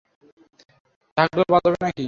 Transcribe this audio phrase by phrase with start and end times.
[1.17, 1.99] ঢাকঢোল বাজাবো নাকি?